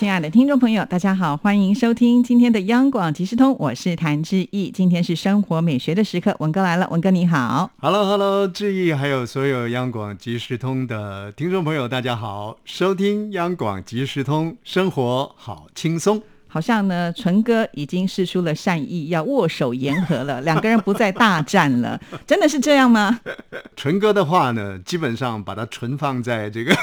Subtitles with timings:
[0.00, 4.70] 亲爱的听众朋友，大家好，欢迎收听今天的央广即时通，我是谭志毅。
[4.70, 7.70] 今天是生活美学的时刻，文哥来了，文哥你好。
[7.82, 16.22] Hello，Hello，志毅，还有所有央广即时通的听众朋友，大家好，收听央广即时通，生活好轻松。
[16.48, 23.20] 好像呢，纯哥已经示出了善意，要握手言和了，两个人不再大战了， 真的是这样吗？
[23.76, 26.74] 纯哥的话呢，基本上把它存放在这个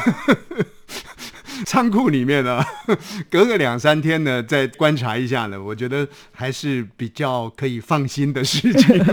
[1.65, 2.63] 仓库里面呢，
[3.29, 8.97] 隔个两三天呢，再观察一下呢，我觉得还是比较可以放心的事情。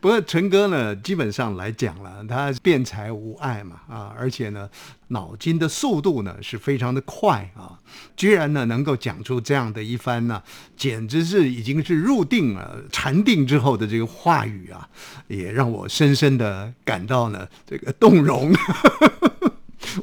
[0.00, 4.68] 不过陈哥呢，基本上来讲了，他辩才无碍嘛，啊，而且呢，
[5.08, 7.78] 脑筋的速度呢是非常的快啊，
[8.14, 10.42] 居然呢能够讲出这样的一番呢，
[10.76, 14.86] 简直是已经是入定了、禅定之后的这个话语啊，
[15.28, 18.52] 也让我深深的感到呢这个动容，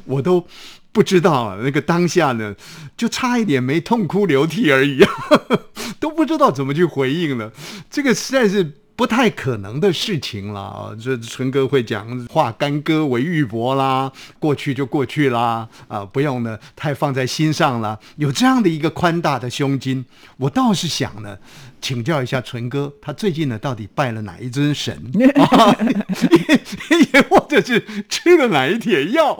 [0.06, 0.46] 我都。
[0.94, 2.54] 不知道，那个当下呢，
[2.98, 5.02] 就差一点没痛哭流涕而已，
[5.98, 7.50] 都不知道怎么去回应了。
[7.90, 10.92] 这个实在是不太可能的事情了啊！
[11.02, 17.98] 这纯哥会讲化干戈为玉帛啦，过去就过去啦，啊，不用呢太放在心上了。
[18.16, 20.04] 有这样的一个宽大的胸襟，
[20.36, 21.38] 我倒是想呢，
[21.82, 24.94] 请教一下纯哥，他最近呢到底拜了哪一尊神，
[25.34, 25.76] 啊、
[27.12, 29.34] 也或者是吃了哪一帖药？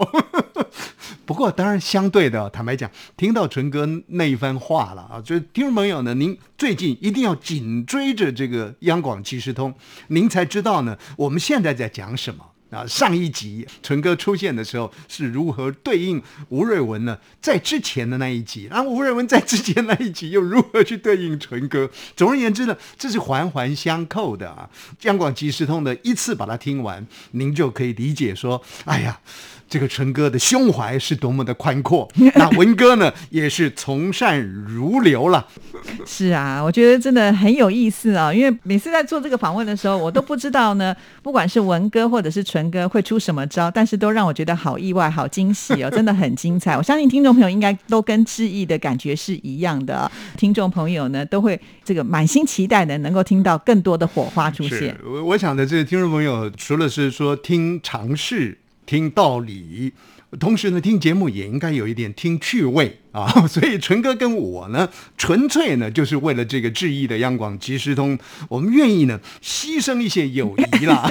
[1.25, 9.73] 不过，当然相对的，坦白讲，听到纯哥那一番话了啊，就是听众朋友呢，您最近一定要紧追着这个央广即时通，
[10.09, 12.84] 您才知道呢，我们现在在讲什么啊。
[12.87, 17.17] 上一集纯哥出现的时候是如何对应吴瑞文呢？
[17.41, 21.88] 在之前的那一集，然后吴瑞文在之前那一集又如何去对应纯哥？
[22.16, 24.69] 总而言之呢，这是环环相扣的啊。
[25.03, 29.21] 央广即时通的一次把它听完，您就可以理解说，哎呀。
[29.69, 32.06] 这个纯哥的胸怀是多么的宽阔，
[32.37, 35.49] 那文哥呢也是从善如流了。
[36.04, 46.77] 是啊，我觉得真的很有意思啊，因为每次在做这个访问的时候，我都不知道呢，不管是文哥或者是纯哥会出什么招，但是都让我觉得好意外、好惊喜哦， 真的很精彩。
[46.77, 54.97] 我相信听众朋友应该都跟志毅的感觉是一样的，听众朋友呢都会这个满心期待的能够听到更多的火花出现。
[55.05, 58.59] 我我想的这个听众朋友，除了是说听常识。
[58.84, 59.93] 听道理，
[60.41, 63.28] 同时呢，听节目也应该有一点听趣味啊。
[63.47, 68.19] 所以纯哥跟我呢，纯粹呢就是为了这个致意的央广即时通，
[68.49, 71.09] 我们愿意呢牺牲一些友谊啦。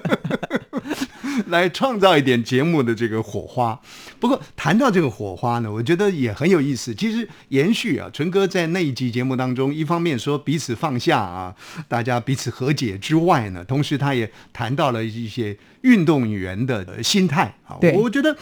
[1.47, 3.79] 来创造一点节目的这个火花。
[4.19, 6.95] 不过谈到这个火花呢，我觉得也很有意思。
[6.95, 11.55] 其实延续啊，纯哥在那一集节目当中，一方面说彼此放下啊，
[11.89, 17.77] 大家彼此和解之外呢，同时他也谈到了一些运动员的心态啊。
[17.95, 18.37] 我觉得。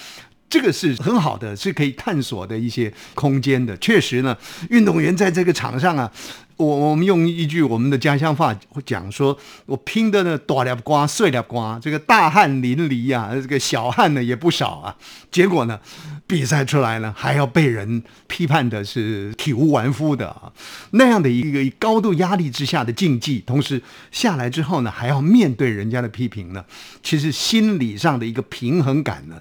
[0.46, 3.76] 这个是很好的，是可以探索的一些空间的。
[3.78, 4.36] 确实呢，
[4.70, 6.08] 运动员在这个场上啊，
[6.56, 8.56] 我我们用一句我们的家乡话
[8.86, 14.96] 讲说，我拼的呢大了瓜碎了瓜，这个大汗淋漓啊，这个小汗呢也不少啊。
[15.32, 15.80] 结果呢，
[16.26, 20.52] 比赛出来呢还要被人批判的是体无完肤的啊，
[20.92, 23.82] 那样的一个高度压力之下的竞技，同时
[24.12, 26.64] 下来之后呢，还要面对人家的批评呢，
[27.02, 29.40] 其实心理上的一个平衡感呢。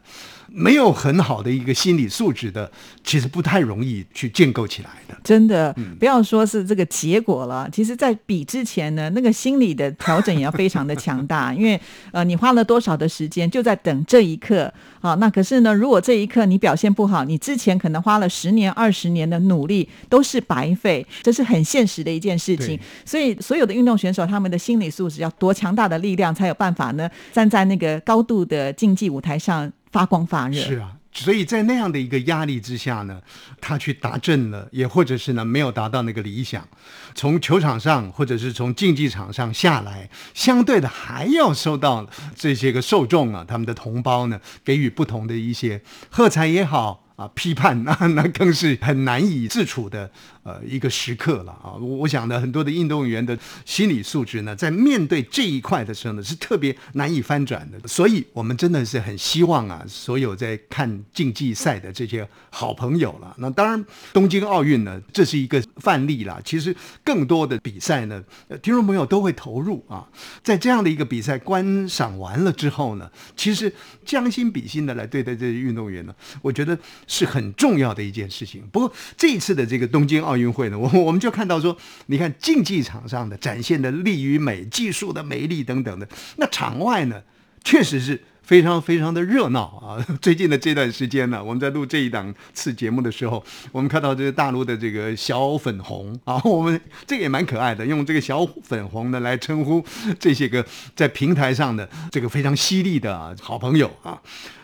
[0.55, 2.71] 没有很好的一个心理素质的，
[3.03, 5.17] 其实不太容易去建构起来的。
[5.23, 11.79] 真的，不要说是这个结果了，其实，在比之前呢，那个心理的调整也要非常的强大， 因为
[12.11, 14.71] 呃，你花了多少的时间就在等这一刻
[15.01, 15.15] 啊。
[15.15, 22.79] 那可是呢，如果这一刻你表现不好，你之前可能花了十年、二十年的努力都是白费，这是很现实的一件事情。
[23.03, 29.71] 所以，所有的运动选手他们的心理素质要多强大的力量，才有办法呢，站在那个高度的竞技舞台上。
[29.93, 33.21] 发光发热是啊，所以在那样的一个压力之下呢，
[33.61, 36.67] 他去达阵了，也或者是呢没有达到那个理想，
[37.13, 42.05] 从球场上或者是从竞技场上下来，相对的还要受到
[42.35, 47.01] 这些个受众啊，他们的同胞呢给予不同的一些喝彩也好。
[47.15, 50.09] 啊，批判那那更是很难以自处的
[50.43, 51.73] 呃一个时刻了啊！
[51.73, 57.87] 我想呢，很多的运动员的心理素质呢，在面对这一块的时候呢，是特别难以翻转的。
[57.87, 63.33] 所以，我们真的是很希望啊，所有在看竞技赛的这些好朋友了。
[63.39, 68.23] 那当然，东京奥运呢，这是一个范例啦，其实更多的比赛呢，
[68.61, 70.07] 听众朋友都会投入啊。
[70.43, 73.73] 在这样的一个比赛观赏完了之后呢，其实
[74.05, 78.61] 将心比心的来对待这些运动员呢，我觉得是很重要的一件事情。
[78.71, 81.75] 不过这一次的这个东京奥奥运会呢， 我我们就看到说，
[82.07, 86.07] 你看竞技场上的展现的力与美、技术的美丽等等的，
[86.37, 87.21] 那场外呢，
[87.63, 88.19] 确实是。
[88.43, 90.05] 非常非常的热闹啊！
[90.21, 93.41] 最近的这段时间呢，我们在录这一档次节目的时候，
[93.71, 99.81] 我们看到这个大陆的这个小粉红啊， 我们这个也蛮可爱的，用这个小粉红呢来称呼
[100.19, 100.63] 这些个
[100.93, 104.21] 在平台上的这个非常犀利的好朋友啊。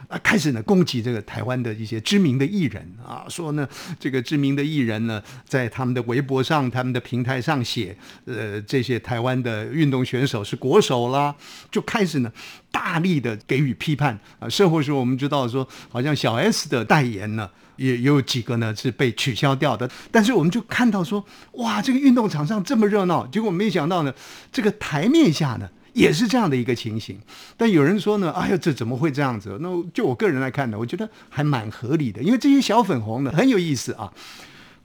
[0.09, 3.67] 啊，开始呢攻击这个台湾的一些知名的艺人啊，说呢
[3.99, 7.95] 这个知名的艺人呢在他们的微博上、他们的平台上写，
[8.25, 11.35] 呃，这些台湾的运动选手是国手啦，
[11.69, 12.33] 就开始呢
[12.71, 14.49] 大力的给予批判啊。
[14.49, 24.11] 甚或说我们知道说，好像小 S 的代言呢也有几个呢是被取消掉的，但是我们就看到说，哇，这个运动场上这么热闹，结果没想到呢，
[24.51, 25.69] 这个台面下呢。
[25.99, 27.19] 也是这样的一个情形，
[27.57, 29.57] 但有人说呢，哎呀，这怎么会这样子？
[29.59, 34.13] 那就我个人来看呢，我觉得还蛮合理的，因为这些小粉红呢很有意思啊，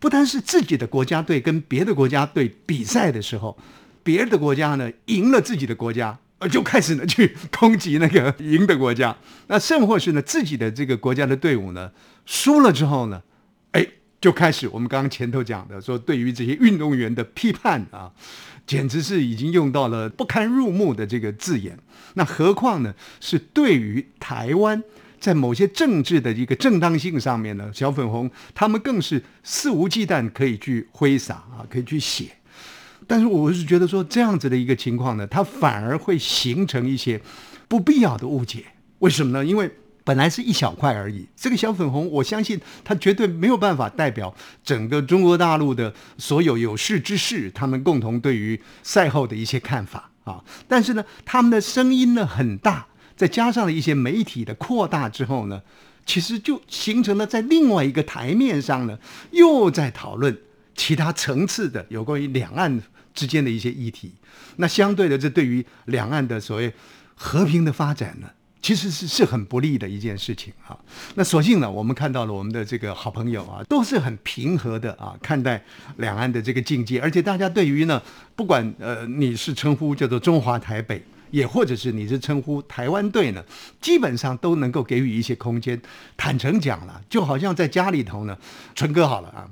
[0.01, 3.57] 不单是自己的国家队跟别的国家队比赛的时候，
[4.03, 9.17] 别的国家呢赢了自己的国家，呃，就开始呢去攻击那个赢的国家，
[9.47, 11.93] 那甚或是呢自己的这个国家的队伍呢
[12.27, 13.23] 输了之后呢，
[13.71, 13.87] 哎，
[14.25, 18.11] 就开始我们刚刚前头讲的说，对于这些运动员的批判啊。
[18.67, 21.79] 简直是已经用到了不堪入目的这个字眼，
[22.15, 22.95] 那何况呢？
[23.21, 24.83] 是对于台湾
[25.21, 32.31] 在某些政治的一个正当性上面呢，小粉红他们更是肆无忌惮可以去挥洒啊，可以去写。
[33.07, 37.21] 但是我是觉得说这样子的一个情况呢，它反而会形成一些
[37.69, 38.65] 不必要的误解。
[39.01, 39.45] 为什么呢？
[39.45, 39.71] 因为。
[40.05, 50.45] 本来是一小块而已，这个小粉红，我相信他绝对没有办法代表整个中国大陆的所有有识之士，他们共同对于赛后的一些看法啊。
[50.69, 52.87] 但是呢，他们的声音呢很大，
[53.17, 55.63] 再加上了一些媒体的扩大之后呢，
[56.05, 58.99] 其实就形成了在另外一个台面上呢，
[59.31, 60.39] 又在讨论
[60.75, 62.83] 其他层次的有关于两岸
[63.15, 64.13] 之间的一些议题。
[64.57, 66.75] 那相对的，这对于两岸的所谓
[67.15, 68.29] 和平的发展呢？
[68.65, 70.75] 其实是是很不利的一件事情啊。
[71.17, 75.63] 那所幸呢，我们看到了我们的这个好朋友啊，都是很平和的啊看待
[75.99, 78.01] 两岸的这个境界，而且大家对于呢，
[78.35, 83.45] 不管呃你是称呼叫做中华台北，也或者是你是称呼台湾队呢，
[83.83, 85.79] 基本上都能够给予一些空间。
[86.17, 88.35] 坦诚讲了，就好像在家里头呢，
[88.75, 89.47] 纯哥好了啊，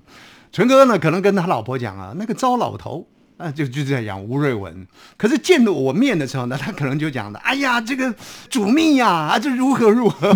[0.50, 3.06] 纯哥呢可能跟他老婆讲啊，那个糟老头。
[3.36, 4.86] 啊，就就在讲吴瑞文，
[5.16, 8.14] 可是见了我面的时候呢，他可能就讲的，哎呀，这个
[8.48, 10.32] 主命呀，啊，这如何如何？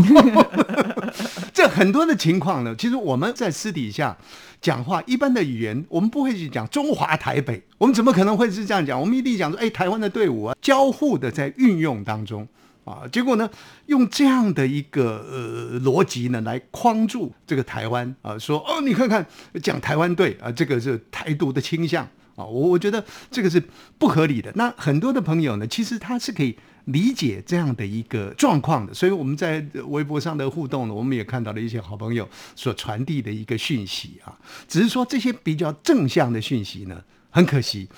[1.55, 4.17] 这很多的情况呢，其实我们在私底下
[4.61, 9.01] 讲话，一般的语言，我们不会去讲中华台北，我们怎么可能会是这样讲？
[9.01, 12.47] 我们一定讲说，哎，台湾的队伍啊，交互的在运用当中
[12.85, 13.49] 啊，结果呢，
[13.87, 19.25] 用这样的一个呃逻辑呢，来框住这个台湾啊，说哦，你看看
[19.63, 22.07] 讲台湾队啊，这个是台独的倾向。
[22.37, 23.63] 啊，我我觉得这个是
[23.99, 24.53] 不合理的。
[24.55, 28.95] 那很多的朋友呢，其实他是可以理解这样的一个状况的。
[28.95, 34.39] 所以我们在微博上的互动呢，我们也看到了一些好朋友所传递的一个讯息啊。
[34.69, 37.89] 只是说这些比较正向的讯息呢，很可惜。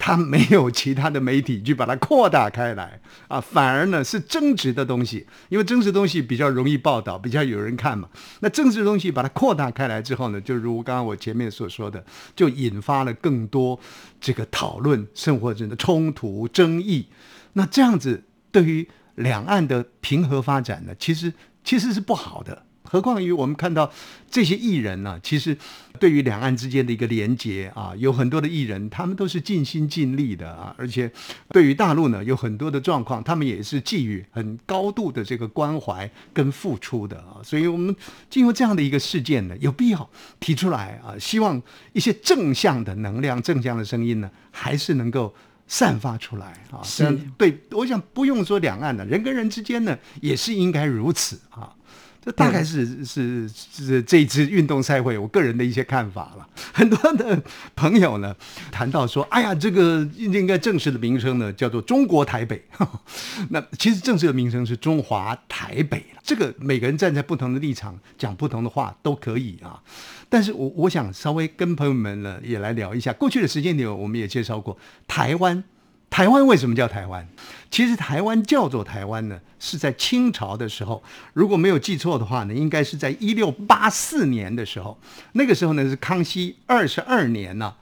[0.00, 2.98] 他没有其他的媒体去把它扩大开来
[3.28, 8.08] 啊，反而呢是增值的东西，因为增值东西比较容易报道，比较有人看嘛。
[8.40, 12.02] 那增值的东西把它扩大开来之后呢，就如刚刚我前面所说的，
[12.34, 13.78] 就引发了更多
[14.18, 17.06] 这个讨论、生活中的冲突、争议。
[17.52, 21.30] 那这样子对于两岸的平和发展呢，其实
[21.62, 22.64] 其实是不好的。
[22.90, 23.88] 何况于我们看到
[24.28, 25.56] 这些艺人呢，其实
[26.00, 31.08] 对于两岸之间的一个连结啊，有很多的艺人，他们都是尽心尽力的啊，而且
[31.50, 37.38] 对于大陆呢，有很多的状况，他们也是寄予很高度的这个关怀跟付出的啊。
[37.44, 37.94] 所以，我们
[38.28, 45.32] 经过这样的一个事件呢，有必要提出来啊，希望一些正向的能量、正向的声音呢，还是能够
[45.68, 46.82] 散发出来啊。
[46.82, 51.72] 是，对，我想不用说两岸的人跟人之间呢，也是应该如此啊。
[52.22, 56.46] 这大概是是是这一次运动赛会，我个人的一些看法了。
[56.72, 57.42] 很多的
[57.74, 58.36] 朋友呢
[58.70, 62.62] 谈到说：“哎呀，这个应该正式的名称呢叫做中国台北。
[63.48, 69.80] ”那其实正式的名称是中华台北这个每个人站在不同的立场讲不同的话都可以啊。
[70.28, 74.76] 但是我我想稍微跟朋友们呢也来聊一下，过去的时间里我们也介绍过
[75.08, 75.64] 台湾
[76.10, 77.26] 台湾为什么叫台湾？
[77.70, 84.98] 其实台湾叫做台湾呢，是在清朝的时候，如果没有记错的话呢，应该是在一六八四年的时候。
[85.34, 87.76] 那个时候呢是康熙二十二年呢，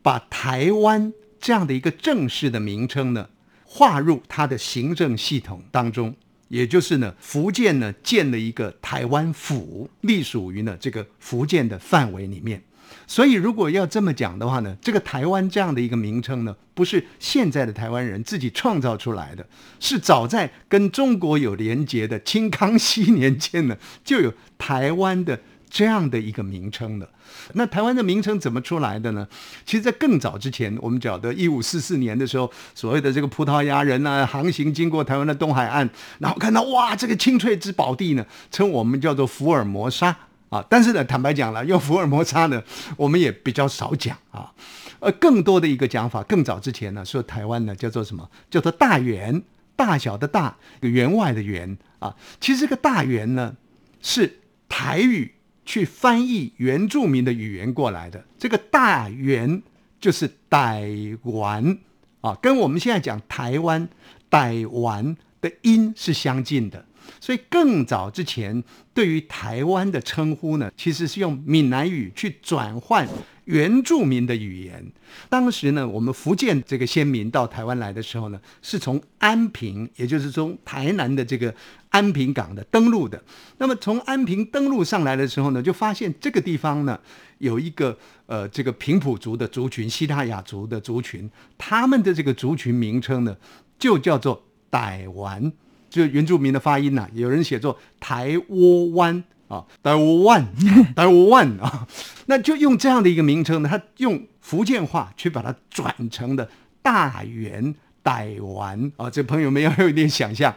[0.00, 3.28] 把台湾这样的一个正式的名称呢
[3.64, 6.16] 划入他的行政系统当中，
[6.48, 12.62] 也就是呢福建呢建了一个台湾府，隶属于呢这个福建的范围里面。
[13.06, 19.46] 所以，如果要这么讲的话呢，这个台湾这样的一个名称呢，不是现在的台湾人自己创造出来的，
[19.80, 25.40] 是早在跟中国有连结的清康熙年间呢，就有台湾的
[25.70, 27.08] 这样的一个名称的。
[27.54, 29.26] 那台湾的名称怎么出来的呢？
[29.64, 40.14] 其实，在更早之前，我们讲的一五四四年的时候，所谓的这个葡萄牙人呢，航行经过台湾的东海岸，然后看到哇，这个青翠之宝地呢，称我们叫做福尔摩沙。
[40.48, 42.62] 啊，但是呢，坦白讲了，用福尔摩沙呢，
[42.96, 44.52] 我们也比较少讲啊。
[45.00, 48.28] 呃，更多的一个讲法，更早之前呢，说台湾呢叫做什么？
[48.50, 49.42] 叫做大圆，
[49.76, 52.16] 大小的大，员外的员啊。
[52.40, 53.54] 其实这个大圆呢，
[54.00, 58.24] 是台语去翻译原住民的语言过来的。
[58.38, 59.62] 这个大圆
[60.00, 60.90] 就是台
[61.22, 61.78] 湾
[62.20, 63.88] 啊，跟我们现在讲台湾、
[64.28, 66.84] 台湾的音是相近的。
[67.20, 68.62] 所以更早之前，
[68.92, 73.08] 对于台湾的称呼呢，其实是用闽南语去转换
[73.44, 74.84] 原住民的语言。
[75.28, 81.54] 当时呢，我们福建这个先民到台湾来的时候呢，是从安平，也就是从台南的这个
[81.88, 83.22] 安平港的登陆的。
[83.56, 86.98] 那么从安平登陆上来的时候呢，就发现这个地方呢，
[87.38, 87.96] 有一个
[88.26, 93.34] 呃这个平埔族的族群，西拉雅族的族群，他们的这个族群名称呢，
[93.78, 95.50] 就叫做傣湾。
[95.88, 100.46] 就原住民的发音呐，有人写作台窝湾啊，台窝湾，
[100.94, 101.86] 台窝湾啊，
[102.26, 106.48] 那就用这样的一个名称呢，他用福建话去把它转成的
[106.82, 110.54] 大元傣湾啊，这朋友们要有一点想象。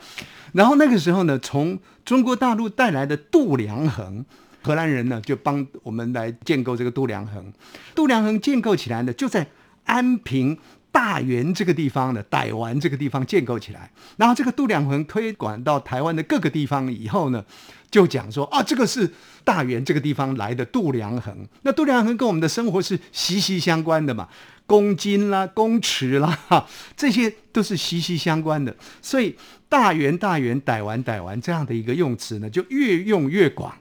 [0.53, 4.25] 然后那个时候呢，从中国大陆带来的度量衡，
[4.61, 7.51] 荷兰人呢就帮我们来建构这个度量衡，
[7.95, 9.47] 度量衡建构起来呢，就在
[9.85, 10.57] 安平。
[10.91, 17.43] 大园这个地方的傣湾这个地方建构起来，然后这个度量衡推广到台湾的各个地方以后呢，
[17.89, 19.09] 就讲说啊，这个是
[19.43, 21.47] 大园这个地方来的度量衡。
[21.61, 24.27] 那度量衡跟我们的生活是息息相关的嘛，
[24.65, 26.67] 公斤啦、公尺啦，哈，
[26.97, 28.75] 这些都是息息相关的。
[29.01, 29.37] 所以
[29.69, 33.73] 大园、大园、傣湾、傣湾这样的一个用词呢，就越用越广。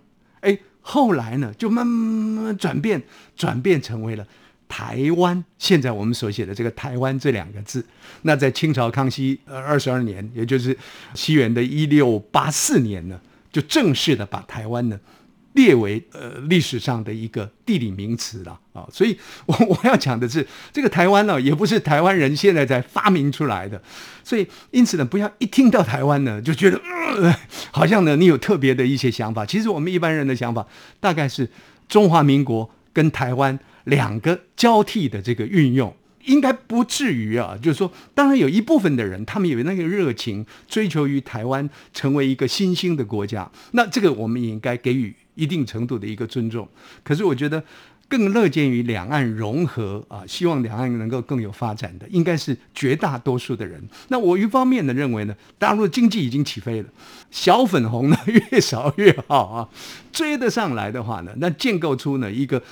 [0.42, 3.02] 哎，后来呢，就慢慢慢慢转变，
[3.36, 4.24] 转变成为了。
[4.70, 7.84] 台湾现在我们所写的这个“台湾”这两个字，
[8.22, 10.74] 那在清朝康熙二十二年，也就是
[11.12, 14.98] 西元的一六八四年呢，就正式的把台湾呢
[15.54, 18.86] 列为呃历史上的一个地理名词了啊。
[18.92, 23.82] 所以， 我我要讲的是，这个台湾呢，也不是台湾人现在在发明出来的。
[24.22, 26.80] 所以，因此呢，不要一听到台湾呢，就觉得
[27.20, 27.36] 呃，
[27.72, 29.44] 好像呢你有特别的一些想法。
[29.44, 30.64] 其实我们一般人的想法，
[31.00, 31.50] 大概是
[31.88, 33.58] 中华民国跟台湾。
[33.84, 35.94] 两个交替的这个运用，
[36.24, 37.56] 应该不至于啊。
[37.62, 46.68] 就是说，当然有一部分的人，他们有那个热情，追求于台湾成为一个新兴的国家，那这个我们也应该给予一定程度的一个尊重。
[47.02, 47.62] 可是，我觉得
[48.08, 53.82] 更乐见于两岸融合啊，希望两岸能够更有发展的，应该是绝大多数的人。
[54.08, 56.88] 那我一方面呢，认为呢，大陆经济已经起飞了，
[57.30, 59.68] 小粉红呢越少越好啊，
[60.12, 62.62] 追得上来的话呢，那建构出呢一个。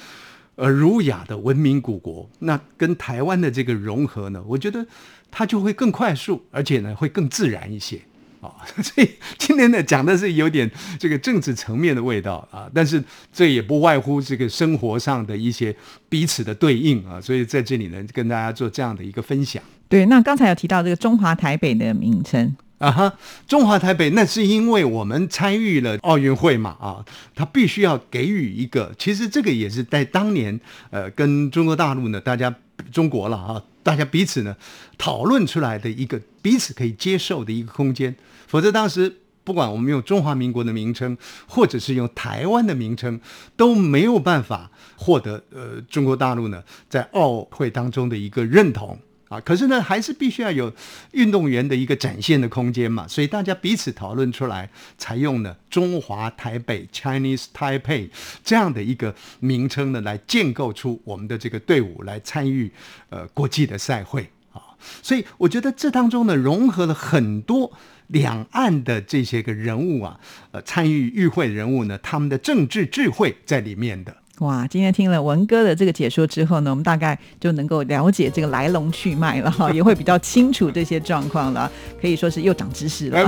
[0.59, 4.85] 呃，儒雅的文明古国，那跟台湾的这个融合呢，我觉得
[5.31, 8.01] 它就会更快速，而且呢会更自然一些
[8.41, 8.51] 啊。
[8.83, 13.01] 所以今天呢讲的是有点这个政治层面的味道啊，但是
[13.33, 15.73] 这也不外乎这个生活上的一些
[16.09, 17.21] 彼此的对应啊。
[17.21, 19.63] 所以在这里呢，跟大家做这样的一个分享。
[19.89, 22.57] 对，那刚才有提到这个中华台北的名称。
[22.79, 23.13] 啊哈，
[23.49, 27.05] 中华台北那是因为我们参与了奥运会嘛啊，
[27.35, 30.59] 他必须要给予一个，其实这个也是在当年
[30.91, 32.55] 呃跟中国大陆呢，大家
[32.93, 34.57] 中国了啊，大家彼此呢
[34.97, 38.15] 讨论出来的一个彼此可以接受的一个空间，
[38.47, 41.19] 否则当时不管我们用中华民国的名称，
[41.49, 43.21] 或者是用台湾的名称，
[43.57, 48.97] 都没有办法获得呃中国大陆呢在奥会当中的一个认同。
[49.29, 50.73] 啊，可是呢，还是必须要有
[51.13, 58.09] 运动员的一个展现的空间嘛，所以大家彼此讨论出来，采用了中华台北 （Chinese Taipei）
[58.43, 62.71] 这样的一个名称呢，来建构出我们的这个队伍来参与
[63.11, 64.63] 呃国际的赛会啊。
[65.03, 67.71] 所以我觉得这当中呢，融合了很多
[68.07, 70.19] 两岸的这些个人物啊，
[70.53, 74.17] 呃，参与与会人物呢，他们的政治智慧在里面的。
[74.41, 83.27] 哇，今天听了文哥的这个解说之后呢，我们大概就能够了解这个来龙去脉了哈， 也会比较清楚这些状况了，可以说是又长知识了。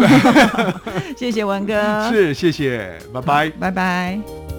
[1.16, 4.49] 谢谢文哥，是谢谢，拜拜，拜拜。